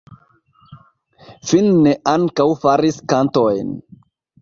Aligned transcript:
Finne 1.51 1.95
ankaŭ 2.17 2.51
faris 2.67 3.01
kantojn. 3.15 3.73